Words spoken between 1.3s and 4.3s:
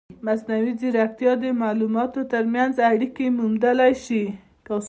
د معلوماتو ترمنځ اړیکې موندلی شي.